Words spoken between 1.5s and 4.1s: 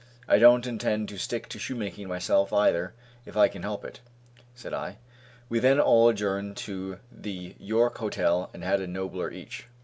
shoemaking myself either if I can help it,"